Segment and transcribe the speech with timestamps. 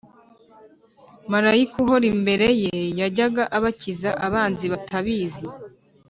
[1.33, 5.45] Malayika uhora imbere ye yajyaga abakiza abanzi batabizi